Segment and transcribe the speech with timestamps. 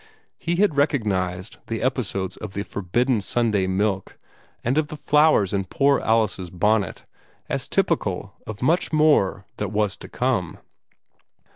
[0.39, 4.17] He had recognized the episodes of the forbidden Sunday milk
[4.63, 7.05] and of the flowers in poor Alice's bonnet
[7.47, 10.57] as typical of much more that was to come.